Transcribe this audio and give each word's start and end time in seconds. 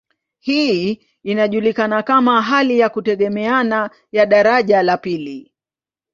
Hii 0.39 1.07
inajulikana 1.23 2.03
kama 2.03 2.41
hali 2.41 2.79
ya 2.79 2.89
kutegemeana 2.89 3.89
ya 4.11 4.25
daraja 4.25 4.83
la 4.83 4.97
pili. 4.97 5.53